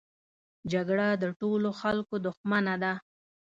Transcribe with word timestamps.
جګړه 0.71 1.07
د 1.23 1.25
ټولو 1.39 1.69
خلکو 1.81 2.15
دښمنه 2.25 2.75
ده 2.83 2.93